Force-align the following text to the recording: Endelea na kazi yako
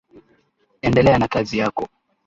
Endelea 0.81 1.17
na 1.19 1.27
kazi 1.27 1.57
yako 1.57 1.87